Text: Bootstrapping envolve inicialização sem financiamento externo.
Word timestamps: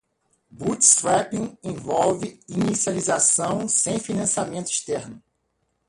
Bootstrapping 0.49 1.55
envolve 1.61 2.25
inicialização 2.47 3.67
sem 3.67 3.99
financiamento 3.99 4.71
externo. 4.71 5.21